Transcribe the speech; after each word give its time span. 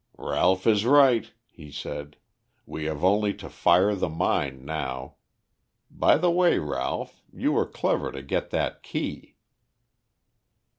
"Ralph 0.17 0.65
is 0.65 0.83
right," 0.83 1.31
he 1.45 1.69
said. 1.71 2.17
"We 2.65 2.85
have 2.85 3.03
only 3.03 3.35
to 3.35 3.47
fire 3.51 3.93
the 3.93 4.09
mine 4.09 4.65
now. 4.65 5.17
By 5.91 6.17
the 6.17 6.31
way, 6.31 6.57
Ralph, 6.57 7.21
you 7.31 7.51
were 7.51 7.67
clever 7.67 8.11
to 8.11 8.23
get 8.23 8.49
that 8.49 8.81
key." 8.81 9.35